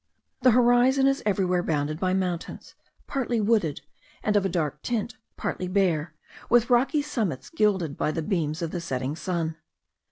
[0.41, 2.73] The horizon is everywhere bounded by mountains,
[3.05, 3.81] partly wooded
[4.23, 6.15] and of a dark tint, partly bare,
[6.49, 9.57] with rocky summits gilded by the beams of the setting sun.